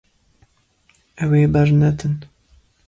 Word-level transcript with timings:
Ew 1.23 1.31
ê 1.41 1.43
bernedin. 1.53 2.15